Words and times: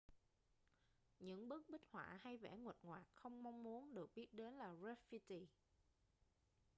những 1.19 1.49
bức 1.49 1.69
bích 1.69 1.81
họa 1.91 2.19
hay 2.21 2.37
vẽ 2.37 2.57
nguệch 2.57 2.75
ngoạc 2.83 3.07
không 3.15 3.43
mong 3.43 3.63
muốn 3.63 3.93
được 3.95 4.15
biết 4.15 4.33
đến 4.33 4.53
là 4.53 4.73
grafiti 4.73 5.45